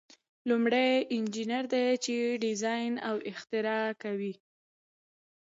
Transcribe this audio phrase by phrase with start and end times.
[0.49, 4.33] لومړی انجینر دی چې ډیزاین او اختراع کوي.